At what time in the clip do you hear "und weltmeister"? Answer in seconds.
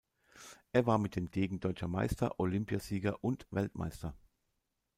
3.23-4.15